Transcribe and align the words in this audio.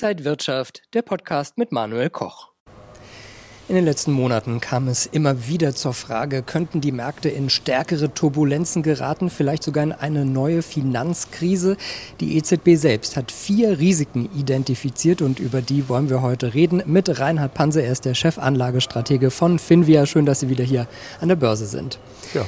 Inside 0.00 0.24
Wirtschaft, 0.24 0.82
der 0.94 1.02
Podcast 1.02 1.58
mit 1.58 1.72
Manuel 1.72 2.08
Koch. 2.08 2.52
In 3.68 3.74
den 3.74 3.84
letzten 3.84 4.12
Monaten 4.12 4.60
kam 4.60 4.86
es 4.86 5.06
immer 5.06 5.48
wieder 5.48 5.74
zur 5.74 5.92
Frage, 5.92 6.44
könnten 6.44 6.80
die 6.80 6.92
Märkte 6.92 7.28
in 7.28 7.50
stärkere 7.50 8.14
Turbulenzen 8.14 8.84
geraten, 8.84 9.28
vielleicht 9.28 9.64
sogar 9.64 9.82
in 9.82 9.90
eine 9.90 10.24
neue 10.24 10.62
Finanzkrise. 10.62 11.76
Die 12.20 12.36
EZB 12.36 12.76
selbst 12.76 13.16
hat 13.16 13.32
vier 13.32 13.80
Risiken 13.80 14.30
identifiziert 14.38 15.20
und 15.20 15.40
über 15.40 15.62
die 15.62 15.88
wollen 15.88 16.10
wir 16.10 16.22
heute 16.22 16.54
reden 16.54 16.80
mit 16.86 17.18
Reinhard 17.18 17.54
Panse. 17.54 17.82
Er 17.82 17.90
ist 17.90 18.04
der 18.04 18.14
Chefanlagestratege 18.14 19.32
von 19.32 19.58
Finvia. 19.58 20.06
Schön, 20.06 20.26
dass 20.26 20.38
Sie 20.38 20.48
wieder 20.48 20.62
hier 20.62 20.86
an 21.20 21.26
der 21.26 21.36
Börse 21.36 21.66
sind. 21.66 21.98
Ja. 22.34 22.46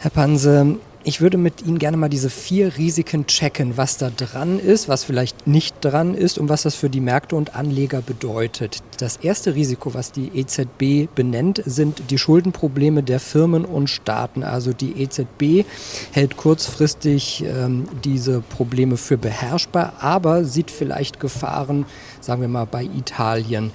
Herr 0.00 0.10
Panse, 0.10 0.76
ich 1.04 1.20
würde 1.20 1.36
mit 1.36 1.66
Ihnen 1.66 1.78
gerne 1.78 1.98
mal 1.98 2.08
diese 2.08 2.30
vier 2.30 2.78
Risiken 2.78 3.26
checken, 3.26 3.76
was 3.76 3.98
da 3.98 4.10
dran 4.10 4.58
ist, 4.58 4.88
was 4.88 5.04
vielleicht 5.04 5.46
nicht 5.46 5.76
dran 5.82 6.14
ist 6.14 6.38
und 6.38 6.48
was 6.48 6.62
das 6.62 6.74
für 6.74 6.88
die 6.88 7.00
Märkte 7.00 7.36
und 7.36 7.54
Anleger 7.54 8.00
bedeutet. 8.00 8.82
Das 8.98 9.18
erste 9.18 9.54
Risiko, 9.54 9.92
was 9.92 10.12
die 10.12 10.30
EZB 10.34 11.14
benennt, 11.14 11.62
sind 11.66 12.10
die 12.10 12.18
Schuldenprobleme 12.18 13.02
der 13.02 13.20
Firmen 13.20 13.66
und 13.66 13.88
Staaten. 13.88 14.42
Also 14.42 14.72
die 14.72 15.02
EZB 15.02 15.66
hält 16.12 16.38
kurzfristig 16.38 17.44
ähm, 17.46 17.86
diese 18.02 18.40
Probleme 18.40 18.96
für 18.96 19.18
beherrschbar, 19.18 19.94
aber 20.00 20.44
sieht 20.44 20.70
vielleicht 20.70 21.20
Gefahren, 21.20 21.84
sagen 22.20 22.40
wir 22.40 22.48
mal, 22.48 22.64
bei 22.64 22.84
Italien. 22.84 23.72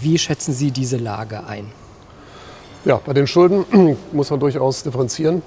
Wie 0.00 0.16
schätzen 0.16 0.54
Sie 0.54 0.70
diese 0.70 0.96
Lage 0.96 1.46
ein? 1.46 1.66
Ja, 2.84 3.00
bei 3.04 3.12
den 3.12 3.28
Schulden 3.28 3.96
muss 4.12 4.30
man 4.30 4.40
durchaus 4.40 4.82
differenzieren. 4.82 5.42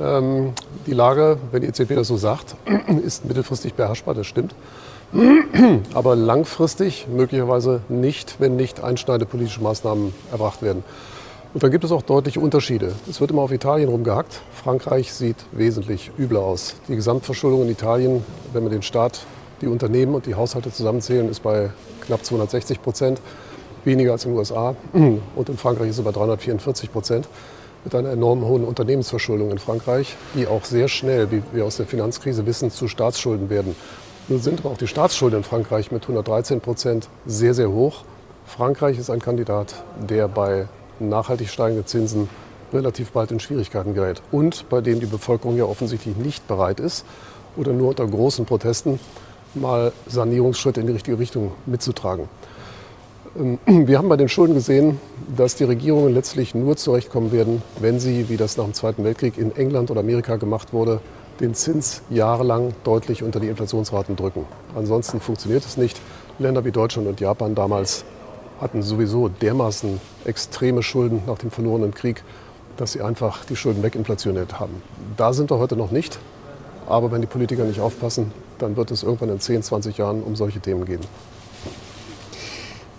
Ähm, 0.00 0.54
die 0.86 0.94
Lage, 0.94 1.36
wenn 1.52 1.60
die 1.60 1.68
EZB 1.68 1.94
das 1.94 2.08
so 2.08 2.16
sagt, 2.16 2.56
ist 3.04 3.26
mittelfristig 3.26 3.74
beherrschbar, 3.74 4.14
das 4.14 4.26
stimmt. 4.26 4.54
Aber 5.94 6.16
langfristig 6.16 7.06
möglicherweise 7.06 7.82
nicht, 7.90 8.36
wenn 8.38 8.56
nicht 8.56 8.82
einschneidende 8.82 9.26
politische 9.26 9.60
Maßnahmen 9.62 10.14
erbracht 10.32 10.62
werden. 10.62 10.82
Und 11.52 11.62
dann 11.62 11.70
gibt 11.70 11.84
es 11.84 11.92
auch 11.92 12.00
deutliche 12.00 12.40
Unterschiede. 12.40 12.92
Es 13.10 13.20
wird 13.20 13.30
immer 13.30 13.42
auf 13.42 13.52
Italien 13.52 13.90
rumgehackt. 13.90 14.40
Frankreich 14.54 15.12
sieht 15.12 15.36
wesentlich 15.52 16.10
übler 16.18 16.40
aus. 16.40 16.76
Die 16.88 16.96
Gesamtverschuldung 16.96 17.62
in 17.62 17.68
Italien, 17.68 18.24
wenn 18.54 18.62
wir 18.62 18.70
den 18.70 18.82
Staat, 18.82 19.26
die 19.60 19.66
Unternehmen 19.66 20.14
und 20.14 20.24
die 20.24 20.34
Haushalte 20.34 20.72
zusammenzählen, 20.72 21.28
ist 21.28 21.42
bei 21.42 21.70
knapp 22.06 22.24
260 22.24 22.80
Prozent, 22.80 23.20
weniger 23.84 24.12
als 24.12 24.24
in 24.24 24.32
den 24.32 24.38
USA. 24.38 24.74
Und 24.92 25.48
in 25.48 25.56
Frankreich 25.56 25.90
ist 25.90 25.98
es 25.98 26.04
bei 26.04 26.12
344 26.12 26.92
Prozent 26.92 27.28
mit 27.84 27.94
einer 27.94 28.10
enorm 28.10 28.44
hohen 28.44 28.64
Unternehmensverschuldung 28.64 29.50
in 29.50 29.58
Frankreich, 29.58 30.16
die 30.34 30.46
auch 30.46 30.64
sehr 30.64 30.88
schnell, 30.88 31.30
wie 31.30 31.42
wir 31.52 31.64
aus 31.64 31.78
der 31.78 31.86
Finanzkrise 31.86 32.44
wissen, 32.46 32.70
zu 32.70 32.88
Staatsschulden 32.88 33.48
werden. 33.48 33.74
Nun 34.28 34.40
sind 34.40 34.60
aber 34.60 34.70
auch 34.70 34.78
die 34.78 34.86
Staatsschulden 34.86 35.38
in 35.38 35.44
Frankreich 35.44 35.90
mit 35.90 36.02
113 36.02 36.60
Prozent 36.60 37.08
sehr, 37.26 37.54
sehr 37.54 37.70
hoch. 37.70 38.04
Frankreich 38.46 38.98
ist 38.98 39.10
ein 39.10 39.20
Kandidat, 39.20 39.82
der 40.08 40.28
bei 40.28 40.66
nachhaltig 40.98 41.48
steigenden 41.48 41.86
Zinsen 41.86 42.28
relativ 42.72 43.12
bald 43.12 43.32
in 43.32 43.40
Schwierigkeiten 43.40 43.94
gerät 43.94 44.22
und 44.30 44.68
bei 44.68 44.80
dem 44.80 45.00
die 45.00 45.06
Bevölkerung 45.06 45.56
ja 45.56 45.64
offensichtlich 45.64 46.16
nicht 46.16 46.46
bereit 46.46 46.80
ist 46.80 47.04
oder 47.56 47.72
nur 47.72 47.88
unter 47.88 48.06
großen 48.06 48.44
Protesten 48.44 49.00
mal 49.54 49.92
Sanierungsschritte 50.06 50.80
in 50.80 50.86
die 50.86 50.92
richtige 50.92 51.18
Richtung 51.18 51.52
mitzutragen. 51.66 52.28
Ähm, 53.38 53.58
wir 53.66 53.98
haben 53.98 54.08
bei 54.08 54.16
den 54.16 54.28
Schulden 54.28 54.54
gesehen, 54.54 55.00
dass 55.36 55.54
die 55.54 55.64
Regierungen 55.64 56.14
letztlich 56.14 56.54
nur 56.54 56.76
zurechtkommen 56.76 57.32
werden, 57.32 57.62
wenn 57.80 58.00
sie, 58.00 58.28
wie 58.28 58.36
das 58.36 58.56
nach 58.56 58.64
dem 58.64 58.74
Zweiten 58.74 59.04
Weltkrieg 59.04 59.38
in 59.38 59.54
England 59.56 59.90
oder 59.90 60.00
Amerika 60.00 60.36
gemacht 60.36 60.72
wurde, 60.72 61.00
den 61.40 61.54
Zins 61.54 62.02
jahrelang 62.10 62.74
deutlich 62.84 63.22
unter 63.22 63.40
die 63.40 63.48
Inflationsraten 63.48 64.16
drücken. 64.16 64.44
Ansonsten 64.76 65.20
funktioniert 65.20 65.64
es 65.64 65.76
nicht. 65.76 66.00
Länder 66.38 66.64
wie 66.64 66.72
Deutschland 66.72 67.08
und 67.08 67.20
Japan 67.20 67.54
damals 67.54 68.04
hatten 68.60 68.82
sowieso 68.82 69.28
dermaßen 69.28 70.00
extreme 70.26 70.82
Schulden 70.82 71.22
nach 71.26 71.38
dem 71.38 71.50
verlorenen 71.50 71.94
Krieg, 71.94 72.22
dass 72.76 72.92
sie 72.92 73.00
einfach 73.00 73.44
die 73.46 73.56
Schulden 73.56 73.82
weginflationiert 73.82 74.60
haben. 74.60 74.82
Da 75.16 75.32
sind 75.32 75.50
wir 75.50 75.58
heute 75.58 75.76
noch 75.76 75.90
nicht. 75.90 76.18
Aber 76.86 77.12
wenn 77.12 77.20
die 77.20 77.26
Politiker 77.26 77.64
nicht 77.64 77.80
aufpassen, 77.80 78.32
dann 78.58 78.76
wird 78.76 78.90
es 78.90 79.02
irgendwann 79.02 79.30
in 79.30 79.40
10, 79.40 79.62
20 79.62 79.96
Jahren 79.96 80.22
um 80.22 80.36
solche 80.36 80.60
Themen 80.60 80.84
gehen. 80.84 81.00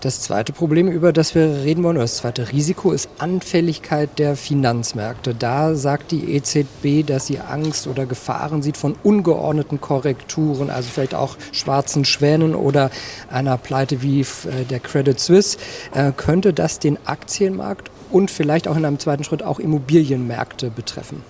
Das 0.01 0.19
zweite 0.19 0.51
Problem, 0.51 0.87
über 0.87 1.13
das 1.13 1.35
wir 1.35 1.63
reden 1.63 1.83
wollen, 1.83 1.97
oder 1.97 2.05
das 2.05 2.17
zweite 2.17 2.51
Risiko, 2.51 2.91
ist 2.91 3.07
Anfälligkeit 3.19 4.17
der 4.17 4.35
Finanzmärkte. 4.35 5.35
Da 5.35 5.75
sagt 5.75 6.09
die 6.09 6.33
EZB, 6.33 7.05
dass 7.05 7.27
sie 7.27 7.37
Angst 7.37 7.85
oder 7.85 8.07
Gefahren 8.07 8.63
sieht 8.63 8.77
von 8.77 8.95
ungeordneten 9.03 9.79
Korrekturen, 9.79 10.71
also 10.71 10.89
vielleicht 10.91 11.13
auch 11.13 11.37
schwarzen 11.51 12.03
Schwänen 12.03 12.55
oder 12.55 12.89
einer 13.29 13.59
Pleite 13.59 14.01
wie 14.01 14.21
äh, 14.21 14.65
der 14.67 14.79
Credit 14.79 15.19
Suisse. 15.19 15.59
Äh, 15.93 16.13
könnte 16.17 16.51
das 16.51 16.79
den 16.79 16.97
Aktienmarkt 17.05 17.91
und 18.09 18.31
vielleicht 18.31 18.67
auch 18.67 18.77
in 18.77 18.85
einem 18.85 18.97
zweiten 18.97 19.23
Schritt 19.23 19.43
auch 19.43 19.59
Immobilienmärkte 19.59 20.71
betreffen? 20.71 21.21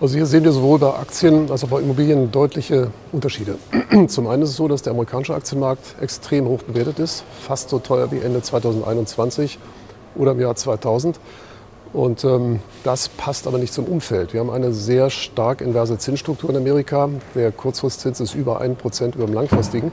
Also 0.00 0.16
hier 0.16 0.26
sehen 0.26 0.42
wir 0.42 0.50
sowohl 0.50 0.80
bei 0.80 0.92
Aktien 0.92 1.52
als 1.52 1.62
auch 1.62 1.68
bei 1.68 1.80
Immobilien 1.80 2.32
deutliche 2.32 2.90
Unterschiede. 3.12 3.58
Zum 4.08 4.26
einen 4.26 4.42
ist 4.42 4.50
es 4.50 4.56
so, 4.56 4.66
dass 4.66 4.82
der 4.82 4.92
amerikanische 4.92 5.34
Aktienmarkt 5.34 5.94
extrem 6.00 6.46
hoch 6.46 6.64
bewertet 6.64 6.98
ist, 6.98 7.22
fast 7.40 7.70
so 7.70 7.78
teuer 7.78 8.10
wie 8.10 8.18
Ende 8.18 8.42
2021 8.42 9.60
oder 10.16 10.32
im 10.32 10.40
Jahr 10.40 10.56
2000. 10.56 11.20
Und 11.92 12.24
ähm, 12.24 12.58
das 12.82 13.08
passt 13.08 13.46
aber 13.46 13.58
nicht 13.58 13.72
zum 13.72 13.84
Umfeld. 13.84 14.32
Wir 14.32 14.40
haben 14.40 14.50
eine 14.50 14.72
sehr 14.72 15.10
stark 15.10 15.60
inverse 15.60 15.96
Zinsstruktur 15.96 16.50
in 16.50 16.56
Amerika. 16.56 17.08
Der 17.36 17.52
Kurzfristzins 17.52 18.18
ist 18.18 18.34
über 18.34 18.60
1% 18.60 19.14
über 19.14 19.26
dem 19.26 19.32
langfristigen. 19.32 19.92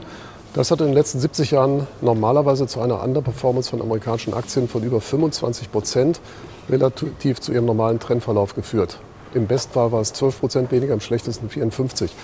Das 0.52 0.72
hat 0.72 0.80
in 0.80 0.88
den 0.88 0.94
letzten 0.94 1.20
70 1.20 1.52
Jahren 1.52 1.86
normalerweise 2.00 2.66
zu 2.66 2.80
einer 2.80 3.00
Underperformance 3.04 3.70
von 3.70 3.80
amerikanischen 3.80 4.34
Aktien 4.34 4.66
von 4.66 4.82
über 4.82 5.00
25 5.00 5.70
Prozent 5.70 6.20
relativ 6.68 7.40
zu 7.40 7.52
ihrem 7.52 7.66
normalen 7.66 8.00
Trendverlauf 8.00 8.56
geführt. 8.56 8.98
Im 9.34 9.46
Bestfall 9.46 9.92
war 9.92 10.00
es 10.00 10.12
12 10.12 10.40
Prozent 10.40 10.72
weniger, 10.72 10.92
im 10.92 11.00
schlechtesten 11.00 11.48
54. 11.48 12.14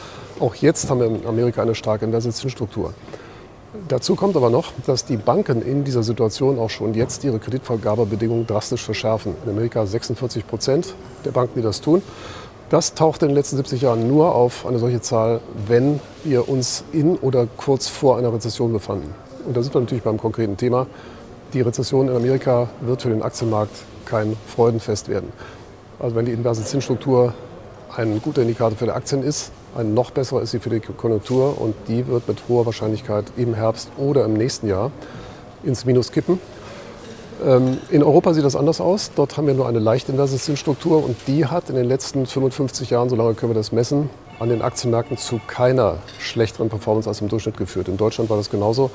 Auch 0.41 0.55
jetzt 0.57 0.91
haben 0.91 1.01
wir 1.01 1.07
in 1.07 1.27
Amerika 1.27 1.63
eine 1.63 1.75
starke 1.75 2.05
Investitionsstruktur. 2.05 2.93
Dazu 3.89 4.15
kommt 4.15 4.37
aber 4.37 4.51
noch, 4.51 4.73
dass 4.87 5.05
die 5.05 5.17
Banken 5.17 5.63
in 5.63 5.85
dieser 5.85 6.03
Situation 6.03 6.59
auch 6.59 6.71
schon 6.71 6.95
jetzt 6.95 7.25
ihre 7.25 7.39
Kreditvergabebedingungen 7.39 8.47
drastisch 8.47 8.83
verschärfen. 8.83 9.35
In 9.45 9.51
Amerika 9.51 9.87
46 9.87 10.47
Prozent 10.47 10.95
der 11.25 11.31
Banken, 11.31 11.61
die 11.61 11.63
das 11.63 11.81
tun. 11.81 12.03
Das 12.71 12.93
taucht 12.95 13.23
in 13.23 13.29
den 13.29 13.37
letzten 13.37 13.57
70 13.57 13.81
Jahren 13.81 14.09
nur 14.09 14.35
auf 14.35 14.67
eine 14.67 14.79
solche 14.79 15.01
Zahl, 15.01 15.41
wenn 15.67 16.01
wir 16.25 16.49
uns 16.49 16.85
in 16.93 17.17
oder 17.17 17.47
kurz 17.57 17.89
vor 17.89 18.19
einer 18.19 18.33
Rezession 18.33 18.73
befanden. 18.73 19.15
Und 19.47 19.57
da 19.57 19.63
sind 19.63 19.75
wir 19.75 19.81
natürlich 19.81 20.05
beim 20.05 20.19
konkreten 20.19 20.59
Thema. 20.59 20.87
Die 21.55 21.63
Rezession 21.63 22.09
in 22.09 22.17
Amerika 22.17 22.69
wird 22.83 23.01
für 23.01 23.09
den 23.09 23.23
Aktienmarkt 23.23 23.73
kein 24.05 24.37
Freudenfest 24.47 25.09
werden. 25.09 25.33
Also 25.99 26.15
wenn 26.15 26.27
die 26.27 26.33
inverse 26.33 26.65
Zinsstruktur 26.65 27.35
ein 27.97 28.21
guter 28.23 28.43
Indikator 28.43 28.77
für 28.77 28.85
die 28.85 28.93
Aktien 28.93 29.23
ist, 29.23 29.51
ein 29.77 29.95
noch 29.95 30.11
besserer 30.11 30.43
ist 30.43 30.53
sie 30.53 30.61
für 30.61 30.71
die 30.71 30.81
Konjunktur 30.81 31.61
und 31.61 31.75
die 31.89 32.07
wird 32.07 32.29
mit 32.29 32.39
hoher 32.49 32.67
Wahrscheinlichkeit 32.67 33.25
im 33.37 33.55
Herbst 33.55 33.91
oder 33.97 34.25
im 34.25 34.35
nächsten 34.35 34.69
Jahr 34.69 34.91
ins 35.63 35.85
Minus 35.85 36.13
kippen. 36.13 36.41
Ähm, 37.45 37.79
in 37.91 38.03
Europa 38.03 38.35
sieht 38.35 38.45
das 38.45 38.57
anders 38.57 38.81
aus. 38.81 39.11
Dort 39.15 39.37
haben 39.37 39.47
wir 39.47 39.55
nur 39.55 39.69
eine 39.69 39.79
leicht 39.79 40.09
inverse 40.09 40.37
Zinsstruktur 40.37 41.05
und 41.05 41.17
die 41.27 41.47
hat 41.47 41.69
in 41.69 41.77
den 41.77 41.85
letzten 41.85 42.27
55 42.27 42.91
Jahren, 42.91 43.09
so 43.09 43.17
lange 43.17 43.35
können 43.35 43.51
wir 43.51 43.57
das 43.57 43.73
messen, 43.73 44.11
an 44.39 44.49
den 44.49 44.63
Aktienmärkten 44.63 45.17
zu 45.17 45.41
keiner 45.47 45.99
schlechteren 46.19 46.69
Performance 46.69 47.09
als 47.09 47.21
im 47.21 47.29
Durchschnitt 47.29 47.57
geführt. 47.57 47.89
In 47.89 47.97
Deutschland 47.97 48.31
war 48.31 48.37
das 48.37 48.51
genauso. 48.51 48.91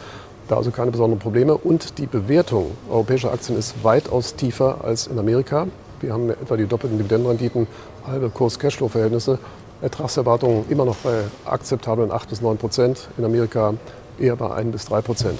Da 0.47 0.58
also 0.58 0.72
keine 0.72 0.92
besonderen 0.92 1.19
Probleme. 1.19 1.56
Und 1.56 1.97
die 1.97 2.06
Bewertung 2.06 2.72
europäischer 2.90 3.31
Aktien 3.31 3.58
ist 3.58 3.84
weitaus 3.84 4.36
tiefer 4.36 4.80
als 4.84 5.08
in 5.08 5.18
Amerika. 5.18 5.68
Wir 6.03 6.12
haben 6.12 6.30
etwa 6.30 6.58
die 6.58 6.68
doppelten 6.68 6.97
Dividendenrenditen, 6.97 7.66
halbe 8.06 8.30
Kurs-Cashflow-Verhältnisse. 8.30 9.40
Ertragserwartungen 9.81 10.66
immer 10.69 10.84
noch 10.84 10.97
bei 10.97 11.24
akzeptablen 11.45 12.12
8 12.12 12.30
bis 12.30 12.42
9 12.42 12.57
Prozent. 12.57 13.07
In 13.18 13.24
Amerika 13.24 13.74
eher 14.19 14.36
bei 14.36 14.54
1 14.54 14.74
bis 14.74 14.83
3 14.83 15.01
Prozent. 15.01 15.39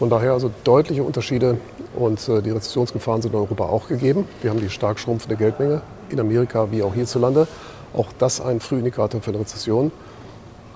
Von 0.00 0.10
daher 0.10 0.32
also 0.32 0.50
deutliche 0.64 1.04
Unterschiede 1.04 1.58
und 1.94 2.28
äh, 2.28 2.42
die 2.42 2.50
Rezessionsgefahren 2.50 3.22
sind 3.22 3.32
in 3.32 3.38
Europa 3.38 3.66
auch 3.66 3.86
gegeben. 3.86 4.26
Wir 4.40 4.50
haben 4.50 4.58
die 4.58 4.70
stark 4.70 4.98
schrumpfende 4.98 5.36
Geldmenge 5.36 5.82
in 6.10 6.18
Amerika 6.18 6.72
wie 6.72 6.82
auch 6.82 6.94
hierzulande. 6.94 7.46
Auch 7.94 8.08
das 8.18 8.40
ein 8.40 8.58
Frühindikator 8.58 9.20
für 9.20 9.30
eine 9.30 9.38
Rezession. 9.38 9.92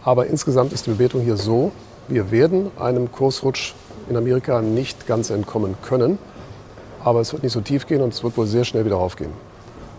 Aber 0.05 0.29
insgesamt 0.29 0.73
ist 0.73 0.87
die 0.87 0.91
Bewertung 0.91 1.23
hier 1.23 1.37
so, 1.37 1.73
wir 2.07 2.31
werden 2.31 2.71
einem 2.79 3.11
Kursrutsch 3.11 3.75
in 4.09 4.17
Amerika 4.17 4.63
nicht 4.63 5.09
ganz 5.09 5.31
entkommen 5.31 5.75
können. 5.83 6.17
Aber 7.07 7.21
es 7.21 7.33
wird 7.33 7.45
nicht 7.45 7.53
so 7.53 7.61
tief 7.61 7.87
gehen 7.87 8.03
und 8.03 8.13
es 8.13 8.25
wird 8.25 8.37
wohl 8.37 8.49
sehr 8.49 8.65
schnell 8.65 8.85
wieder 8.85 8.97
raufgehen. 8.97 9.31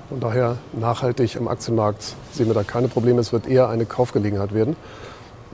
Von 0.09 0.19
daher 0.19 0.57
nachhaltig 0.73 1.37
am 1.37 1.47
Aktienmarkt 1.47 2.03
sehen 2.33 2.47
wir 2.47 2.53
da 2.53 2.63
keine 2.63 2.89
Probleme. 2.89 3.21
Es 3.21 3.31
wird 3.31 3.47
eher 3.47 3.69
eine 3.69 3.85
Kaufgelegenheit 3.85 4.53
werden. 4.53 4.75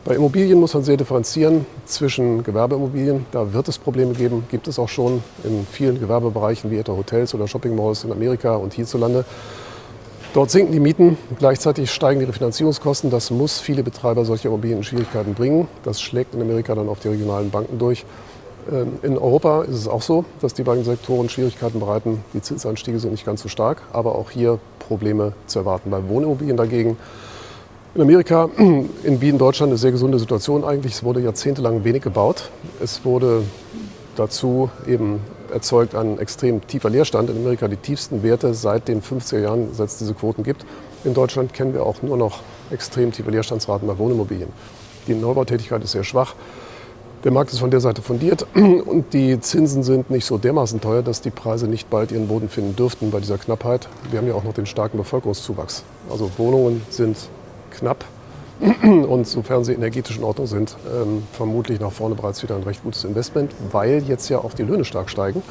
Bei 0.03 0.15
Immobilien 0.15 0.59
muss 0.59 0.73
man 0.73 0.83
sehr 0.83 0.97
differenzieren 0.97 1.67
zwischen 1.85 2.43
Gewerbeimmobilien. 2.43 3.27
Da 3.31 3.53
wird 3.53 3.67
es 3.67 3.77
Probleme 3.77 4.13
geben, 4.13 4.47
gibt 4.49 4.67
es 4.67 4.79
auch 4.79 4.89
schon 4.89 5.23
in 5.43 5.67
vielen 5.71 5.99
Gewerbebereichen 5.99 6.71
wie 6.71 6.77
etwa 6.79 6.93
Hotels 6.93 7.35
oder 7.35 7.47
Shoppingmalls 7.47 8.03
in 8.03 8.11
Amerika 8.11 8.55
und 8.55 8.73
hierzulande. 8.73 9.23
Dort 10.33 10.49
sinken 10.49 10.71
die 10.71 10.79
Mieten, 10.79 11.19
gleichzeitig 11.37 11.91
steigen 11.91 12.19
ihre 12.19 12.33
Finanzierungskosten. 12.33 13.11
Das 13.11 13.29
muss 13.29 13.59
viele 13.59 13.83
Betreiber 13.83 14.25
solcher 14.25 14.47
Immobilien 14.49 14.79
in 14.79 14.83
Schwierigkeiten 14.83 15.35
bringen. 15.35 15.67
Das 15.83 16.01
schlägt 16.01 16.33
in 16.33 16.41
Amerika 16.41 16.73
dann 16.73 16.89
auf 16.89 16.99
die 16.99 17.09
regionalen 17.09 17.51
Banken 17.51 17.77
durch. 17.77 18.05
Ähm, 18.71 18.99
in 19.01 19.17
Europa 19.17 19.63
ist 19.63 19.75
es 19.75 19.87
auch 19.87 20.01
so, 20.01 20.25
dass 20.41 20.53
die 20.53 20.63
beiden 20.63 20.83
Sektoren 20.83 21.29
Schwierigkeiten 21.29 21.79
bereiten. 21.79 22.23
Die 22.33 22.41
Zinsanstiege 22.41 22.99
sind 22.99 23.11
nicht 23.11 23.25
ganz 23.25 23.41
so 23.41 23.49
stark, 23.49 23.81
aber 23.91 24.15
auch 24.15 24.29
hier 24.31 24.59
Probleme 24.79 25.33
zu 25.47 25.59
erwarten. 25.59 25.89
Bei 25.89 26.07
Wohnimmobilien 26.07 26.57
dagegen 26.57 26.97
in 27.95 28.01
Amerika, 28.01 28.49
in 28.57 29.21
Wien, 29.21 29.37
Deutschland 29.37 29.71
eine 29.71 29.77
sehr 29.77 29.91
gesunde 29.91 30.19
Situation 30.19 30.63
eigentlich. 30.63 30.93
Es 30.93 31.03
wurde 31.03 31.21
jahrzehntelang 31.21 31.83
wenig 31.83 32.03
gebaut. 32.03 32.49
Es 32.81 33.05
wurde 33.05 33.43
dazu 34.15 34.69
eben 34.87 35.19
erzeugt 35.51 35.93
ein 35.93 36.17
extrem 36.17 36.65
tiefer 36.65 36.89
Leerstand. 36.89 37.29
In 37.29 37.37
Amerika 37.37 37.67
die 37.67 37.77
tiefsten 37.77 38.23
Werte 38.23 38.53
seit 38.53 38.87
den 38.87 39.01
50er 39.01 39.39
Jahren, 39.39 39.73
seit 39.73 39.89
es 39.89 39.97
diese 39.97 40.13
Quoten 40.13 40.43
gibt. 40.43 40.65
In 41.03 41.13
Deutschland 41.13 41.53
kennen 41.53 41.73
wir 41.73 41.85
auch 41.85 42.01
nur 42.01 42.17
noch 42.17 42.41
extrem 42.71 43.11
tiefe 43.11 43.29
Leerstandsraten 43.29 43.87
bei 43.87 43.97
Wohnimmobilien. 43.97 44.49
Die 45.07 45.13
Neubautätigkeit 45.13 45.83
ist 45.83 45.91
sehr 45.91 46.03
schwach. 46.03 46.33
Der 47.23 47.31
Markt 47.31 47.53
ist 47.53 47.59
von 47.59 47.71
der 47.71 47.79
Seite 47.79 48.01
fundiert 48.01 48.45
und 48.53 49.13
die 49.13 49.39
Zinsen 49.39 49.83
sind 49.83 50.09
nicht 50.09 50.25
so 50.25 50.37
dermaßen 50.37 50.81
teuer, 50.81 51.01
dass 51.01 51.21
die 51.21 51.29
Preise 51.29 51.67
nicht 51.69 51.89
bald 51.89 52.11
ihren 52.11 52.27
Boden 52.27 52.49
finden 52.49 52.75
dürften 52.75 53.11
bei 53.11 53.21
dieser 53.21 53.37
Knappheit. 53.37 53.87
Wir 54.11 54.19
haben 54.19 54.27
ja 54.27 54.33
auch 54.33 54.43
noch 54.43 54.53
den 54.53 54.65
starken 54.65 54.97
Bevölkerungszuwachs. 54.97 55.85
Also 56.09 56.29
Wohnungen 56.37 56.81
sind 56.89 57.15
knapp 57.71 58.03
und 58.83 59.25
sofern 59.25 59.63
sie 59.63 59.71
energetisch 59.71 60.17
in 60.17 60.25
Ordnung 60.25 60.47
sind, 60.47 60.75
ähm, 60.93 61.23
vermutlich 61.31 61.79
nach 61.79 61.93
vorne 61.93 62.15
bereits 62.15 62.43
wieder 62.43 62.57
ein 62.57 62.63
recht 62.63 62.83
gutes 62.83 63.05
Investment, 63.05 63.53
weil 63.71 64.03
jetzt 64.05 64.27
ja 64.27 64.39
auch 64.39 64.53
die 64.53 64.63
Löhne 64.63 64.83
stark 64.83 65.09
steigen 65.09 65.41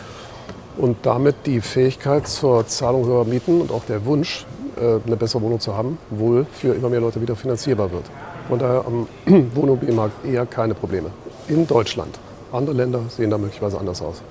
und 0.76 0.98
damit 1.04 1.36
die 1.46 1.62
Fähigkeit 1.62 2.28
zur 2.28 2.66
Zahlung 2.66 3.06
höherer 3.06 3.24
Mieten 3.24 3.62
und 3.62 3.72
auch 3.72 3.84
der 3.86 4.04
Wunsch, 4.04 4.44
äh, 4.76 4.98
eine 5.06 5.16
bessere 5.16 5.40
Wohnung 5.40 5.58
zu 5.58 5.74
haben, 5.74 5.96
wohl 6.10 6.44
für 6.52 6.74
immer 6.74 6.90
mehr 6.90 7.00
Leute 7.00 7.22
wieder 7.22 7.34
finanzierbar 7.34 7.90
wird. 7.90 8.04
Von 8.46 8.58
daher 8.58 8.84
am 8.86 9.08
Wohnmobilmarkt 9.54 10.26
eher 10.26 10.44
keine 10.44 10.74
Probleme. 10.74 11.10
In 11.48 11.66
Deutschland. 11.66 12.18
Andere 12.52 12.76
Länder 12.76 13.00
sehen 13.08 13.30
da 13.30 13.38
möglicherweise 13.38 13.78
anders 13.78 14.00
aus. 14.02 14.22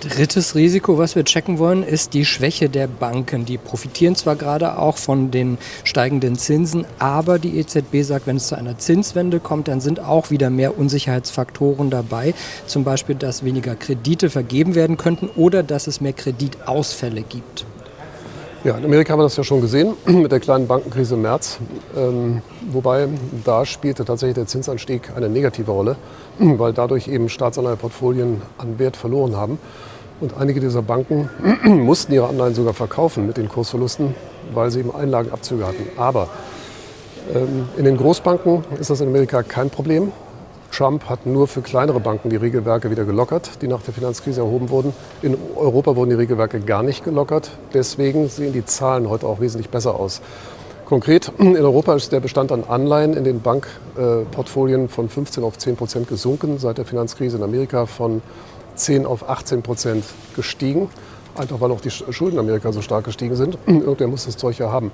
Drittes 0.00 0.54
Risiko, 0.54 0.98
was 0.98 1.16
wir 1.16 1.24
checken 1.24 1.58
wollen, 1.58 1.82
ist 1.82 2.14
die 2.14 2.24
Schwäche 2.24 2.68
der 2.68 2.86
Banken. 2.86 3.44
Die 3.44 3.58
profitieren 3.58 4.14
zwar 4.14 4.36
gerade 4.36 4.78
auch 4.78 4.98
von 4.98 5.30
den 5.30 5.58
steigenden 5.84 6.36
Zinsen, 6.36 6.84
aber 6.98 7.38
die 7.38 7.58
EZB 7.58 8.02
sagt, 8.02 8.26
wenn 8.26 8.36
es 8.36 8.48
zu 8.48 8.56
einer 8.56 8.78
Zinswende 8.78 9.40
kommt, 9.40 9.68
dann 9.68 9.80
sind 9.80 9.98
auch 9.98 10.30
wieder 10.30 10.50
mehr 10.50 10.78
Unsicherheitsfaktoren 10.78 11.90
dabei. 11.90 12.34
Zum 12.66 12.84
Beispiel, 12.84 13.16
dass 13.16 13.44
weniger 13.44 13.74
Kredite 13.74 14.30
vergeben 14.30 14.74
werden 14.74 14.96
könnten 14.96 15.28
oder 15.34 15.62
dass 15.62 15.86
es 15.86 16.00
mehr 16.00 16.12
Kreditausfälle 16.12 17.22
gibt. 17.22 17.64
Ja, 18.66 18.76
in 18.76 18.84
Amerika 18.84 19.12
haben 19.12 19.20
wir 19.20 19.22
das 19.22 19.36
ja 19.36 19.44
schon 19.44 19.60
gesehen 19.60 19.94
mit 20.06 20.32
der 20.32 20.40
kleinen 20.40 20.66
Bankenkrise 20.66 21.14
im 21.14 21.22
März. 21.22 21.58
Ähm, 21.96 22.42
wobei 22.72 23.06
da 23.44 23.64
spielte 23.64 24.04
tatsächlich 24.04 24.34
der 24.34 24.48
Zinsanstieg 24.48 25.12
eine 25.14 25.28
negative 25.28 25.70
Rolle, 25.70 25.94
weil 26.40 26.72
dadurch 26.72 27.06
eben 27.06 27.28
Staatsanleiheportfolien 27.28 28.42
an 28.58 28.80
Wert 28.80 28.96
verloren 28.96 29.36
haben. 29.36 29.60
Und 30.20 30.36
einige 30.36 30.58
dieser 30.58 30.82
Banken 30.82 31.30
mussten 31.62 32.12
ihre 32.12 32.26
Anleihen 32.26 32.56
sogar 32.56 32.74
verkaufen 32.74 33.24
mit 33.24 33.36
den 33.36 33.48
Kursverlusten, 33.48 34.16
weil 34.52 34.72
sie 34.72 34.80
eben 34.80 34.92
Einlagenabzüge 34.92 35.64
hatten. 35.64 35.86
Aber 35.96 36.26
ähm, 37.32 37.68
in 37.76 37.84
den 37.84 37.96
Großbanken 37.96 38.64
ist 38.80 38.90
das 38.90 39.00
in 39.00 39.06
Amerika 39.06 39.44
kein 39.44 39.70
Problem. 39.70 40.10
Trump 40.70 41.08
hat 41.08 41.26
nur 41.26 41.46
für 41.46 41.62
kleinere 41.62 42.00
Banken 42.00 42.30
die 42.30 42.36
Regelwerke 42.36 42.90
wieder 42.90 43.04
gelockert, 43.04 43.62
die 43.62 43.68
nach 43.68 43.82
der 43.82 43.94
Finanzkrise 43.94 44.40
erhoben 44.40 44.70
wurden. 44.70 44.92
In 45.22 45.36
Europa 45.56 45.96
wurden 45.96 46.10
die 46.10 46.16
Regelwerke 46.16 46.60
gar 46.60 46.82
nicht 46.82 47.04
gelockert. 47.04 47.50
Deswegen 47.74 48.28
sehen 48.28 48.52
die 48.52 48.64
Zahlen 48.64 49.08
heute 49.08 49.26
auch 49.26 49.40
wesentlich 49.40 49.70
besser 49.70 49.98
aus. 49.98 50.20
Konkret, 50.86 51.32
in 51.38 51.56
Europa 51.56 51.96
ist 51.96 52.12
der 52.12 52.20
Bestand 52.20 52.52
an 52.52 52.62
Anleihen 52.62 53.14
in 53.14 53.24
den 53.24 53.40
Bankportfolien 53.40 54.88
von 54.88 55.08
15 55.08 55.42
auf 55.42 55.58
10 55.58 55.74
Prozent 55.74 56.08
gesunken, 56.08 56.58
seit 56.58 56.78
der 56.78 56.84
Finanzkrise 56.84 57.38
in 57.38 57.42
Amerika 57.42 57.86
von 57.86 58.22
10 58.76 59.04
auf 59.04 59.28
18 59.28 59.62
Prozent 59.62 60.04
gestiegen. 60.36 60.88
Einfach 61.34 61.60
weil 61.60 61.72
auch 61.72 61.80
die 61.80 61.90
Schulden 61.90 62.36
in 62.36 62.40
Amerika 62.40 62.72
so 62.72 62.82
stark 62.82 63.04
gestiegen 63.04 63.34
sind. 63.34 63.58
Irgendwer 63.66 64.06
muss 64.06 64.26
das 64.26 64.36
Zeug 64.36 64.58
ja 64.58 64.70
haben. 64.70 64.92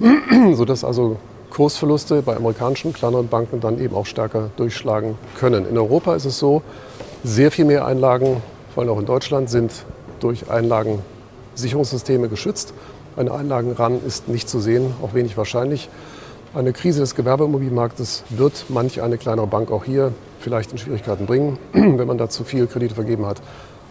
Sodass 0.54 0.82
also 0.82 1.18
Kursverluste 1.54 2.22
bei 2.22 2.36
amerikanischen 2.36 2.92
kleineren 2.92 3.28
Banken 3.28 3.60
dann 3.60 3.80
eben 3.80 3.94
auch 3.94 4.06
stärker 4.06 4.50
durchschlagen 4.56 5.16
können. 5.38 5.68
In 5.68 5.78
Europa 5.78 6.16
ist 6.16 6.24
es 6.24 6.38
so, 6.38 6.62
sehr 7.22 7.52
viel 7.52 7.64
mehr 7.64 7.86
Einlagen, 7.86 8.42
vor 8.74 8.82
allem 8.82 8.92
auch 8.92 8.98
in 8.98 9.06
Deutschland, 9.06 9.48
sind 9.48 9.72
durch 10.18 10.50
Einlagensicherungssysteme 10.50 12.28
geschützt. 12.28 12.74
Ein 13.16 13.28
Einlagenran 13.28 14.04
ist 14.04 14.28
nicht 14.28 14.48
zu 14.48 14.58
sehen, 14.58 14.94
auch 15.00 15.14
wenig 15.14 15.36
wahrscheinlich. 15.36 15.88
Eine 16.54 16.72
Krise 16.72 17.00
des 17.00 17.14
Gewerbeimmobilienmarktes 17.14 18.24
wird 18.30 18.66
manch 18.68 19.00
eine 19.00 19.16
kleinere 19.16 19.46
Bank 19.46 19.70
auch 19.70 19.84
hier 19.84 20.12
vielleicht 20.40 20.72
in 20.72 20.78
Schwierigkeiten 20.78 21.26
bringen, 21.26 21.58
wenn 21.72 22.06
man 22.06 22.18
da 22.18 22.28
zu 22.28 22.42
viel 22.42 22.66
Kredite 22.66 22.96
vergeben 22.96 23.26
hat. 23.26 23.40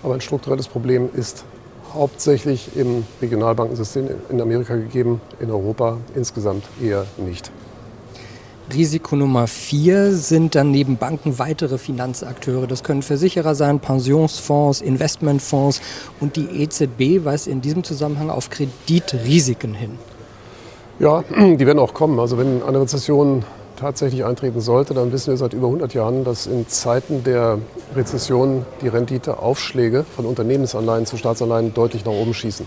Aber 0.04 0.14
ein 0.14 0.22
strukturelles 0.22 0.68
Problem 0.68 1.10
ist 1.14 1.46
hauptsächlich 1.94 2.76
im 2.76 3.06
Regionalbankensystem 3.22 4.10
in 4.30 4.42
Amerika 4.42 4.76
gegeben, 4.76 5.22
in 5.40 5.52
Europa 5.52 5.98
insgesamt 6.16 6.64
eher 6.82 7.06
nicht. 7.18 7.52
Risiko 8.74 9.16
Nummer 9.16 9.48
vier 9.48 10.14
sind 10.14 10.56
dann 10.56 10.72
neben 10.72 10.98
Banken 10.98 11.38
weitere 11.38 11.78
Finanzakteure. 11.78 12.66
Das 12.66 12.84
können 12.84 13.02
Versicherer 13.02 13.56
sein, 13.56 13.80
Pensionsfonds, 13.80 14.82
Investmentfonds 14.82 15.82
und 16.22 16.38
die 16.38 16.62
EZB 16.62 17.26
weist 17.26 17.48
in 17.48 17.62
diesem 17.62 17.84
Zusammenhang 17.84 18.30
auf 18.30 18.50
Kreditrisiken 18.50 19.74
hin. 19.74 20.00
Ja, 21.00 21.24
die 21.38 21.66
werden 21.66 21.80
auch 21.80 21.94
kommen. 21.94 22.20
Also 22.20 22.38
wenn 22.38 22.64
eine 22.64 22.80
Rezession 22.80 23.44
tatsächlich 23.84 24.24
eintreten 24.24 24.62
sollte, 24.62 24.94
dann 24.94 25.12
wissen 25.12 25.32
wir 25.32 25.38
seit 25.38 25.52
über 25.52 25.68
100 25.68 25.94
Jahren, 25.94 26.24
dass 26.24 26.48
in 26.48 26.70
Zeiten 26.70 27.26
der 27.26 27.60
Rezession 27.94 28.66
die 28.82 28.88
Renditeaufschläge 28.88 30.06
von 30.16 30.26
Unternehmensanleihen 30.26 31.06
zu 31.06 31.18
Staatsanleihen 31.18 31.74
deutlich 31.74 32.06
nach 32.06 32.14
oben 32.14 32.34
schießen. 32.34 32.66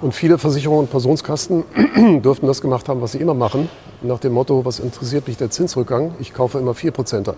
Und 0.00 0.12
viele 0.12 0.38
Versicherungen 0.38 0.86
und 0.86 0.90
Personenkasten 0.90 1.62
dürften 2.24 2.48
das 2.48 2.60
gemacht 2.60 2.88
haben, 2.88 3.00
was 3.02 3.12
sie 3.12 3.18
immer 3.18 3.34
machen, 3.34 3.68
nach 4.02 4.18
dem 4.18 4.32
Motto, 4.32 4.64
was 4.64 4.80
interessiert 4.80 5.28
mich 5.28 5.36
der 5.36 5.50
Zinsrückgang, 5.50 6.12
ich 6.18 6.34
kaufe 6.34 6.58
immer 6.58 6.72
4%er. 6.72 7.36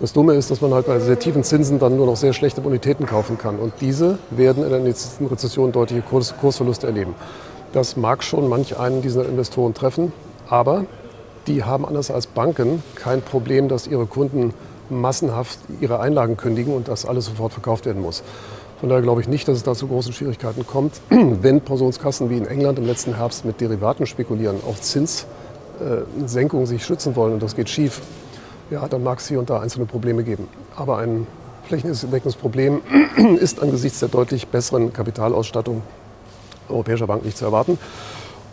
Das 0.00 0.12
Dumme 0.12 0.34
ist, 0.34 0.50
dass 0.50 0.60
man 0.60 0.74
halt 0.74 0.86
bei 0.86 0.98
sehr 0.98 1.20
tiefen 1.20 1.44
Zinsen 1.44 1.78
dann 1.78 1.96
nur 1.96 2.06
noch 2.06 2.16
sehr 2.16 2.32
schlechte 2.32 2.60
Bonitäten 2.62 3.06
kaufen 3.06 3.38
kann. 3.38 3.60
Und 3.60 3.74
diese 3.80 4.18
werden 4.30 4.64
in 4.64 4.70
der 4.70 4.80
nächsten 4.80 5.26
Rezession 5.26 5.70
deutliche 5.70 6.02
Kurs 6.02 6.34
Kursverluste 6.40 6.88
erleben. 6.88 7.14
Das 7.72 7.96
mag 7.96 8.24
schon 8.24 8.48
manch 8.48 8.76
einen 8.76 9.02
dieser 9.02 9.24
Investoren 9.24 9.72
treffen, 9.72 10.12
aber 10.48 10.84
die 11.46 11.64
haben 11.64 11.84
anders 11.84 12.10
als 12.10 12.26
Banken 12.26 12.82
kein 12.94 13.22
Problem, 13.22 13.68
dass 13.68 13.86
ihre 13.86 14.06
Kunden 14.06 14.52
massenhaft 14.90 15.58
ihre 15.80 16.00
Einlagen 16.00 16.36
kündigen 16.36 16.74
und 16.74 16.88
das 16.88 17.06
alles 17.06 17.26
sofort 17.26 17.52
verkauft 17.52 17.86
werden 17.86 18.02
muss. 18.02 18.22
Von 18.80 18.88
daher 18.88 19.02
glaube 19.02 19.20
ich 19.20 19.28
nicht, 19.28 19.48
dass 19.48 19.56
es 19.56 19.62
da 19.62 19.74
zu 19.74 19.86
großen 19.86 20.12
Schwierigkeiten 20.12 20.66
kommt, 20.66 21.00
wenn 21.10 21.60
Pensionskassen 21.60 22.30
wie 22.30 22.36
in 22.36 22.46
England 22.46 22.78
im 22.78 22.86
letzten 22.86 23.16
Herbst 23.16 23.44
mit 23.44 23.60
Derivaten 23.60 24.06
spekulieren, 24.06 24.56
auf 24.66 24.80
Zinssenkungen 24.80 26.66
sich 26.66 26.84
schützen 26.84 27.16
wollen 27.16 27.34
und 27.34 27.42
das 27.42 27.56
geht 27.56 27.68
schief, 27.68 28.02
ja, 28.70 28.86
dann 28.88 29.02
mag 29.02 29.18
es 29.18 29.28
hier 29.28 29.38
und 29.38 29.48
da 29.48 29.60
einzelne 29.60 29.86
Probleme 29.86 30.24
geben. 30.24 30.48
Aber 30.76 30.98
ein 30.98 31.26
flächendeckendes 31.64 32.36
Problem 32.36 32.82
ist 33.40 33.62
angesichts 33.62 34.00
der 34.00 34.08
deutlich 34.08 34.48
besseren 34.48 34.92
Kapitalausstattung 34.92 35.82
europäischer 36.68 37.06
Banken 37.06 37.26
nicht 37.26 37.38
zu 37.38 37.44
erwarten. 37.44 37.78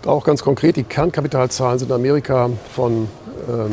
Auch 0.06 0.26
ganz 0.26 0.44
konkret, 0.44 0.76
die 0.76 0.84
Kernkapitalzahlen 0.84 1.80
sind 1.80 1.90
in 1.90 1.96
Amerika 1.96 2.50
von 2.76 3.08
ähm, 3.48 3.72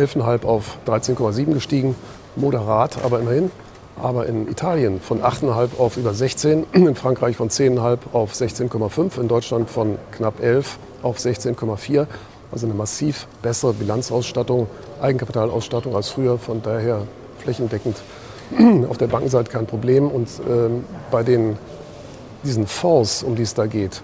11,5 0.00 0.44
auf 0.44 0.78
13,7 0.86 1.54
gestiegen. 1.54 1.96
Moderat, 2.36 3.04
aber 3.04 3.18
immerhin. 3.18 3.50
Aber 4.00 4.26
in 4.26 4.48
Italien 4.48 5.00
von 5.00 5.20
8,5 5.20 5.70
auf 5.78 5.96
über 5.96 6.14
16, 6.14 6.66
in 6.72 6.94
Frankreich 6.94 7.36
von 7.36 7.50
10,5 7.50 7.98
auf 8.12 8.32
16,5, 8.32 9.20
in 9.20 9.26
Deutschland 9.26 9.68
von 9.68 9.98
knapp 10.12 10.40
11 10.40 10.78
auf 11.02 11.18
16,4. 11.18 12.06
Also 12.52 12.66
eine 12.66 12.74
massiv 12.74 13.26
bessere 13.42 13.72
Bilanzausstattung, 13.72 14.68
Eigenkapitalausstattung 15.02 15.96
als 15.96 16.10
früher. 16.10 16.38
Von 16.38 16.62
daher 16.62 17.08
flächendeckend 17.38 17.96
auf 18.88 18.98
der 18.98 19.08
Bankenseite 19.08 19.50
kein 19.50 19.66
Problem. 19.66 20.06
Und 20.06 20.28
ähm, 20.48 20.84
bei 21.10 21.24
den, 21.24 21.58
diesen 22.44 22.68
Fonds, 22.68 23.24
um 23.24 23.34
die 23.34 23.42
es 23.42 23.54
da 23.54 23.66
geht, 23.66 24.00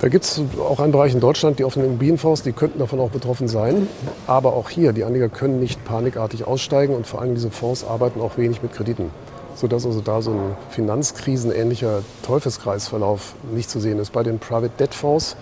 da 0.00 0.08
gibt 0.08 0.24
es 0.24 0.40
auch 0.58 0.80
einen 0.80 0.92
Bereich 0.92 1.14
in 1.14 1.20
Deutschland, 1.20 1.58
die 1.58 1.64
offenen 1.64 1.86
Immobilienfonds, 1.86 2.42
die 2.42 2.52
könnten 2.52 2.78
davon 2.78 3.00
auch 3.00 3.10
betroffen 3.10 3.48
sein. 3.48 3.88
Aber 4.26 4.54
auch 4.54 4.68
hier, 4.68 4.92
die 4.92 5.04
Anleger 5.04 5.28
können 5.28 5.60
nicht 5.60 5.84
panikartig 5.84 6.46
aussteigen 6.46 6.94
und 6.94 7.06
vor 7.06 7.20
allem 7.22 7.34
diese 7.34 7.50
Fonds 7.50 7.84
arbeiten 7.84 8.20
auch 8.20 8.36
wenig 8.36 8.62
mit 8.62 8.72
Krediten. 8.72 9.10
Sodass 9.54 9.86
also 9.86 10.00
da 10.00 10.20
so 10.20 10.32
ein 10.32 10.56
finanzkrisenähnlicher 10.70 12.02
Teufelskreisverlauf 12.22 13.34
nicht 13.52 13.70
zu 13.70 13.78
sehen 13.78 14.00
ist. 14.00 14.12
Bei 14.12 14.24
den 14.24 14.40
Private 14.40 14.72
Debt 14.78 14.94
Fonds, 14.94 15.36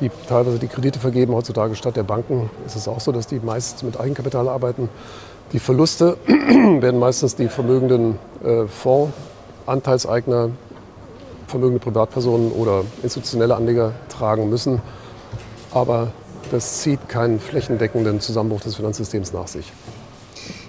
die 0.00 0.10
teilweise 0.28 0.58
die 0.58 0.66
Kredite 0.66 0.98
vergeben 0.98 1.34
heutzutage 1.34 1.76
statt 1.76 1.96
der 1.96 2.02
Banken, 2.02 2.50
ist 2.66 2.74
es 2.74 2.88
auch 2.88 3.00
so, 3.00 3.12
dass 3.12 3.28
die 3.28 3.38
meistens 3.38 3.84
mit 3.84 4.00
Eigenkapital 4.00 4.48
arbeiten. 4.48 4.88
Die 5.52 5.60
Verluste 5.60 6.16
werden 6.26 6.98
meistens 6.98 7.36
die 7.36 7.46
vermögenden 7.46 8.18
äh, 8.42 8.66
Fondsanteilseigner 8.66 10.50
vermögende 11.52 11.78
Privatpersonen 11.78 12.50
oder 12.50 12.84
institutionelle 13.02 13.54
Anleger 13.54 13.92
tragen 14.08 14.50
müssen. 14.50 14.82
Aber 15.72 16.08
das 16.50 16.80
zieht 16.80 17.08
keinen 17.08 17.38
flächendeckenden 17.38 18.20
Zusammenbruch 18.20 18.60
des 18.60 18.74
Finanzsystems 18.76 19.32
nach 19.32 19.46
sich. 19.46 19.72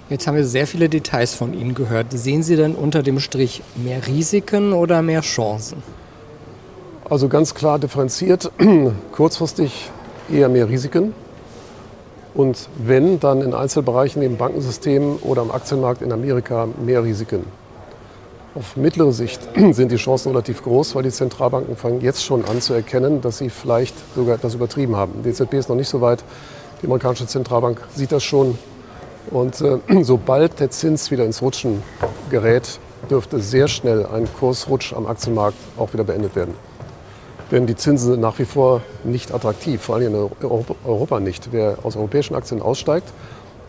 Jetzt 0.10 0.28
haben 0.28 0.36
wir 0.36 0.46
sehr 0.46 0.68
viele 0.68 0.90
Details 0.90 1.34
von 1.34 1.54
Ihnen 1.54 1.74
gehört. 1.74 2.08
Sehen 2.12 2.44
Sie 2.44 2.56
denn 2.56 2.76
unter 2.76 3.02
dem 3.02 3.20
Strich 3.20 3.64
mehr 3.76 4.06
Risiken 4.06 4.74
oder 4.74 5.02
mehr 5.02 5.22
Chancen? 5.22 5.82
Also 7.10 7.28
ganz 7.28 7.56
klar 7.56 7.80
differenziert, 7.80 8.52
kurzfristig 9.12 9.90
eher 10.32 10.50
mehr 10.50 10.70
Risiken. 10.70 11.14
Und 12.34 12.70
wenn, 12.78 13.20
dann 13.20 13.42
in 13.42 13.54
Einzelbereichen 13.54 14.22
im 14.22 14.38
Bankensystem 14.38 15.18
oder 15.22 15.42
am 15.42 15.52
Aktienmarkt 15.52 16.02
in 16.02 16.12
Amerika 16.12 16.68
mehr 16.84 17.04
Risiken. 17.04 17.46
Auf 18.56 18.78
mittlere 18.78 19.12
Sicht 19.12 19.42
sind 19.72 19.92
die 19.92 19.96
Chancen 19.96 20.30
relativ 20.30 20.64
groß, 20.64 20.94
weil 20.94 21.02
die 21.02 21.10
Zentralbanken 21.10 21.76
fangen 21.76 22.02
jetzt 22.02 22.24
schon 22.24 22.46
an 22.46 22.62
zu 22.62 22.76
erkennen, 22.76 23.20
dass 23.20 23.40
sie 23.40 23.50
vielleicht 23.50 23.96
sogar 24.16 24.36
etwas 24.36 24.54
übertrieben 24.54 24.96
haben. 24.96 25.24
Die 25.24 25.30
EZB 25.30 25.56
ist 25.56 25.70
noch 25.70 25.76
nicht 25.76 25.90
so 25.90 26.02
weit. 26.02 26.24
Die 26.82 26.86
amerikanische 26.86 27.26
Zentralbank 27.26 27.82
sieht 27.96 28.12
das 28.12 28.24
schon. 28.24 28.60
Und 29.32 29.60
äh, 29.62 29.80
sobald 30.04 30.60
der 30.60 30.70
Zins 30.70 31.10
wieder 31.10 31.26
ins 31.26 31.42
Rutschen 31.42 31.82
gerät, 32.30 32.80
dürfte 33.10 33.40
sehr 33.40 33.68
schnell 33.68 34.06
ein 34.06 34.28
Kursrutsch 34.40 34.94
am 34.94 35.08
Aktienmarkt 35.08 35.58
auch 35.78 35.92
wieder 35.94 36.04
beendet 36.04 36.36
werden. 36.36 36.54
Denn 37.50 37.66
die 37.66 37.76
Zinsen 37.76 38.12
sind 38.12 38.22
nach 38.22 38.38
wie 38.38 38.46
vor 38.46 38.82
nicht 39.04 39.34
attraktiv, 39.34 39.82
vor 39.82 39.96
allem 39.96 40.14
in 40.14 40.30
Europa 40.86 41.20
nicht. 41.20 41.50
Wer 41.52 41.78
aus 41.82 41.96
europäischen 41.96 42.36
Aktien 42.36 42.62
aussteigt, 42.62 43.08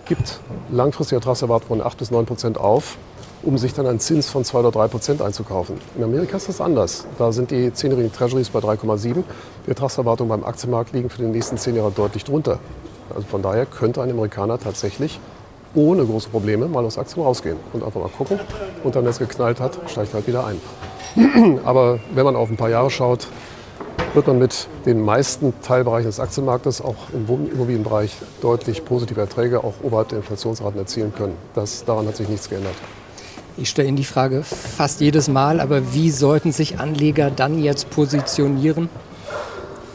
gibt 0.04 0.40
langfristige 0.70 1.16
Ertragserwartungen 1.16 1.80
von 1.80 1.86
8 1.86 1.98
bis 1.98 2.10
9 2.10 2.26
Prozent 2.26 2.58
auf 2.58 2.98
um 3.44 3.58
sich 3.58 3.74
dann 3.74 3.86
einen 3.86 4.00
Zins 4.00 4.28
von 4.28 4.44
2 4.44 4.58
oder 4.60 4.70
3 4.70 4.88
Prozent 4.88 5.22
einzukaufen. 5.22 5.76
In 5.96 6.04
Amerika 6.04 6.36
ist 6.36 6.48
das 6.48 6.60
anders. 6.60 7.06
Da 7.18 7.32
sind 7.32 7.50
die 7.50 7.72
zehnjährigen 7.72 8.12
Treasuries 8.12 8.50
bei 8.50 8.60
3,7. 8.60 9.22
Die 9.66 9.68
Ertragserwartungen 9.68 10.28
beim 10.28 10.44
Aktienmarkt 10.44 10.92
liegen 10.92 11.10
für 11.10 11.22
die 11.22 11.28
nächsten 11.28 11.58
zehn 11.58 11.76
Jahre 11.76 11.90
deutlich 11.90 12.24
drunter. 12.24 12.58
Also 13.14 13.26
von 13.26 13.42
daher 13.42 13.66
könnte 13.66 14.02
ein 14.02 14.10
Amerikaner 14.10 14.58
tatsächlich 14.58 15.20
ohne 15.74 16.04
große 16.04 16.28
Probleme 16.28 16.68
mal 16.68 16.84
aus 16.84 16.98
Aktien 16.98 17.24
rausgehen 17.24 17.56
und 17.72 17.82
einfach 17.82 18.00
mal 18.00 18.08
gucken. 18.08 18.38
Und 18.82 18.94
dann, 18.94 19.04
wenn 19.04 19.10
es 19.10 19.18
geknallt 19.18 19.60
hat, 19.60 19.78
steigt 19.86 20.12
er 20.12 20.14
halt 20.14 20.26
wieder 20.26 20.46
ein. 20.46 21.60
Aber 21.64 21.98
wenn 22.14 22.24
man 22.24 22.36
auf 22.36 22.48
ein 22.50 22.56
paar 22.56 22.70
Jahre 22.70 22.90
schaut, 22.90 23.28
wird 24.14 24.28
man 24.28 24.38
mit 24.38 24.68
den 24.86 25.04
meisten 25.04 25.52
Teilbereichen 25.60 26.06
des 26.06 26.20
Aktienmarktes, 26.20 26.80
auch 26.80 26.94
im 27.12 27.26
Immobilienbereich, 27.50 28.16
deutlich 28.40 28.84
positive 28.84 29.20
Erträge 29.20 29.64
auch 29.64 29.74
oberhalb 29.82 30.08
der 30.08 30.18
Inflationsraten 30.18 30.78
erzielen 30.78 31.12
können. 31.12 31.36
Das, 31.54 31.84
daran 31.84 32.06
hat 32.06 32.16
sich 32.16 32.28
nichts 32.28 32.48
geändert. 32.48 32.74
Ich 33.56 33.70
stelle 33.70 33.87
Ihnen 33.87 33.96
die 33.96 34.04
Frage 34.04 34.42
fast 34.42 35.00
jedes 35.00 35.28
Mal, 35.28 35.61
aber 35.61 35.94
wie 35.94 36.11
sollten 36.11 36.50
sich 36.50 36.80
Anleger 36.80 37.30
dann 37.30 37.62
jetzt 37.62 37.88
positionieren? 37.90 38.88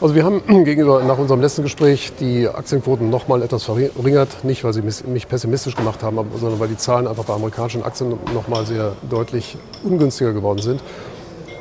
Also 0.00 0.14
wir 0.14 0.24
haben 0.24 0.42
gegenüber 0.64 1.02
nach 1.04 1.18
unserem 1.18 1.42
letzten 1.42 1.62
Gespräch 1.62 2.12
die 2.18 2.48
Aktienquoten 2.48 3.10
noch 3.10 3.28
mal 3.28 3.42
etwas 3.42 3.64
verringert. 3.64 4.44
Nicht, 4.44 4.64
weil 4.64 4.72
sie 4.72 4.80
mich 4.80 5.28
pessimistisch 5.28 5.76
gemacht 5.76 6.02
haben, 6.02 6.16
sondern 6.40 6.58
weil 6.58 6.68
die 6.68 6.78
Zahlen 6.78 7.06
einfach 7.06 7.24
bei 7.24 7.34
amerikanischen 7.34 7.82
Aktien 7.82 8.18
noch 8.32 8.48
mal 8.48 8.64
sehr 8.64 8.92
deutlich 9.10 9.58
ungünstiger 9.84 10.32
geworden 10.32 10.62
sind. 10.62 10.80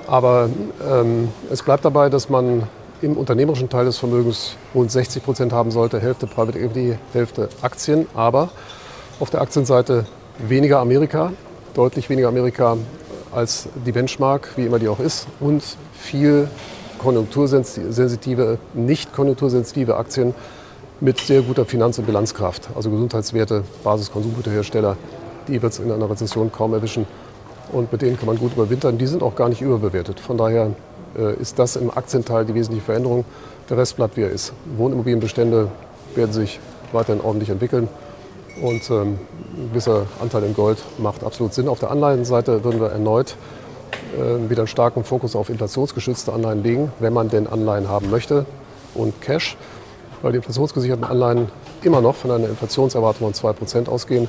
Aber 0.07 0.49
ähm, 0.89 1.27
es 1.51 1.61
bleibt 1.61 1.83
dabei, 1.83 2.09
dass 2.09 2.29
man 2.29 2.63
im 3.01 3.17
unternehmerischen 3.17 3.67
Teil 3.67 3.83
des 3.85 3.97
Vermögens 3.97 4.55
rund 4.73 4.89
60 4.89 5.21
Prozent 5.21 5.51
haben 5.51 5.71
sollte, 5.71 5.99
Hälfte 5.99 6.27
Private 6.27 6.59
Equity, 6.59 6.97
Hälfte 7.11 7.49
Aktien. 7.61 8.07
Aber 8.13 8.51
auf 9.19 9.29
der 9.29 9.41
Aktienseite 9.41 10.05
weniger 10.37 10.79
Amerika, 10.79 11.33
deutlich 11.73 12.09
weniger 12.09 12.27
Amerika 12.27 12.77
als 13.31 13.67
die 13.85 13.91
Benchmark, 13.91 14.49
wie 14.55 14.65
immer 14.65 14.79
die 14.79 14.87
auch 14.87 14.99
ist, 14.99 15.27
und 15.39 15.63
viel 15.93 16.47
konjunktursensitive, 16.99 18.57
nicht 18.73 19.13
konjunktursensitive 19.13 19.95
Aktien 19.95 20.33
mit 20.99 21.19
sehr 21.19 21.41
guter 21.41 21.65
Finanz- 21.65 21.97
und 21.97 22.05
Bilanzkraft. 22.05 22.69
Also 22.75 22.89
Gesundheitswerte, 22.89 23.63
Basiskonsumgüterhersteller, 23.83 24.97
die 25.47 25.61
wird 25.61 25.73
es 25.73 25.79
in 25.79 25.91
einer 25.91 26.09
Rezession 26.09 26.51
kaum 26.51 26.73
erwischen. 26.73 27.05
Und 27.71 27.91
mit 27.91 28.01
denen 28.01 28.17
kann 28.17 28.25
man 28.25 28.37
gut 28.37 28.53
überwintern. 28.53 28.97
Die 28.97 29.07
sind 29.07 29.23
auch 29.23 29.35
gar 29.35 29.49
nicht 29.49 29.61
überbewertet. 29.61 30.19
Von 30.19 30.37
daher 30.37 30.71
äh, 31.17 31.35
ist 31.35 31.59
das 31.59 31.75
im 31.75 31.89
Aktienteil 31.91 32.45
die 32.45 32.55
wesentliche 32.55 32.83
Veränderung. 32.83 33.25
Der 33.69 33.77
Rest 33.77 33.95
bleibt 33.95 34.17
wie 34.17 34.21
er 34.21 34.31
ist. 34.31 34.53
Wohnimmobilienbestände 34.75 35.69
werden 36.15 36.33
sich 36.33 36.59
weiterhin 36.91 37.21
ordentlich 37.21 37.49
entwickeln. 37.49 37.87
Und 38.61 38.89
ähm, 38.89 39.19
ein 39.55 39.69
gewisser 39.69 40.05
Anteil 40.21 40.43
in 40.43 40.53
Gold 40.53 40.79
macht 40.97 41.23
absolut 41.23 41.53
Sinn. 41.53 41.67
Auf 41.67 41.79
der 41.79 41.91
Anleihenseite 41.91 42.63
würden 42.63 42.79
wir 42.79 42.89
erneut 42.89 43.35
äh, 44.17 44.49
wieder 44.49 44.61
einen 44.61 44.67
starken 44.67 45.03
Fokus 45.03 45.35
auf 45.35 45.49
inflationsgeschützte 45.49 46.33
Anleihen 46.33 46.63
legen, 46.63 46.91
wenn 46.99 47.13
man 47.13 47.29
denn 47.29 47.47
Anleihen 47.47 47.87
haben 47.87 48.09
möchte 48.09 48.45
und 48.95 49.21
Cash, 49.21 49.57
weil 50.21 50.31
die 50.31 50.37
inflationsgesicherten 50.37 51.05
Anleihen 51.05 51.47
immer 51.83 52.01
noch 52.01 52.15
von 52.15 52.31
einer 52.31 52.49
Inflationserwartung 52.49 53.33
von 53.33 53.55
2% 53.55 53.87
ausgehen. 53.87 54.27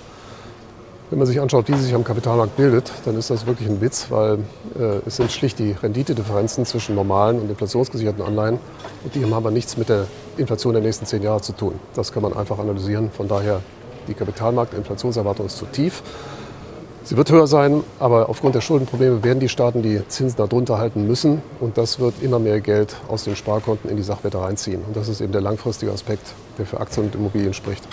Wenn 1.11 1.19
man 1.19 1.27
sich 1.27 1.41
anschaut, 1.41 1.67
wie 1.67 1.75
sie 1.75 1.83
sich 1.83 1.95
am 1.95 2.05
Kapitalmarkt 2.05 2.57
bildet, 2.57 2.93
dann 3.05 3.19
ist 3.19 3.31
das 3.31 3.45
wirklich 3.45 3.69
ein 3.69 3.81
Witz, 3.81 4.07
weil 4.11 4.39
äh, 4.79 5.00
es 5.07 5.17
sind 5.17 5.33
schlicht 5.33 5.59
die 5.59 5.73
Renditedifferenzen 5.73 6.65
zwischen 6.65 6.95
normalen 6.95 7.41
und 7.41 7.50
inflationsgesicherten 7.50 8.23
Anleihen. 8.23 8.61
Und 9.03 9.15
die 9.17 9.25
haben 9.25 9.33
aber 9.33 9.50
nichts 9.50 9.77
mit 9.77 9.89
der 9.89 10.07
Inflation 10.37 10.73
der 10.73 10.83
nächsten 10.83 11.07
zehn 11.07 11.23
Jahre 11.23 11.41
zu 11.41 11.53
tun. 11.53 11.81
Das 11.95 12.12
kann 12.12 12.23
man 12.23 12.37
einfach 12.37 12.61
analysieren. 12.61 13.11
Von 13.11 13.27
daher 13.27 13.61
die 14.09 14.14
Kapitalmarktinflationserwartung 14.14 15.47
ist 15.47 15.59
zu 15.59 15.66
tief. 15.66 16.02
Sie 17.02 17.16
wird 17.16 17.30
höher 17.30 17.47
sein, 17.47 17.83
aber 17.99 18.28
aufgrund 18.28 18.54
der 18.54 18.61
Schuldenprobleme 18.61 19.25
werden 19.25 19.40
die 19.40 19.49
Staaten 19.49 19.83
die 19.83 20.00
Zinsen 20.09 20.37
darunter 20.37 20.78
halten 20.78 21.07
müssen. 21.07 21.42
Und 21.59 21.78
das 21.78 21.99
wird 21.99 22.14
immer 22.23 22.38
mehr 22.38 22.61
Geld 22.61 22.95
aus 23.09 23.25
den 23.25 23.37
Sparkonten 23.37 23.90
in 23.90 23.97
die 23.97 24.02
Sachwerte 24.02 24.40
reinziehen. 24.40 24.83
Und 24.87 24.97
das 24.97 25.09
ist 25.09 25.21
eben 25.21 25.33
der 25.33 25.40
langfristige 25.40 25.92
Aspekt, 25.92 26.35
der 26.59 26.66
für 26.66 26.78
Aktien 26.78 27.07
und 27.07 27.14
Immobilien 27.14 27.54
spricht. 27.54 27.88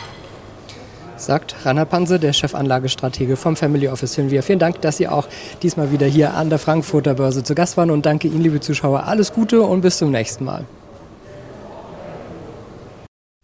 Sagt 1.16 1.56
Rainer 1.66 1.86
Panse, 1.86 2.20
der 2.20 2.32
Chefanlagestratege 2.32 3.38
vom 3.38 3.56
Family 3.56 3.88
Office 3.88 4.14
Hinvia. 4.16 4.44
Vielen 4.44 4.60
Dank, 4.60 4.82
dass 4.82 4.98
Sie 4.98 5.08
auch 5.08 5.28
diesmal 5.64 5.92
wieder 5.92 6.06
hier 6.06 6.36
an 6.36 6.50
der 6.52 6.60
Frankfurter 6.60 7.16
Börse 7.16 7.44
zu 7.44 7.56
Gast 7.56 7.76
waren. 7.76 7.90
Und 7.90 8.06
danke 8.06 8.28
Ihnen, 8.28 8.42
liebe 8.42 8.60
Zuschauer. 8.60 9.06
Alles 9.06 9.34
Gute 9.34 9.62
und 9.62 9.82
bis 9.82 9.98
zum 9.98 10.12
nächsten 10.12 10.46
Mal. 10.46 10.66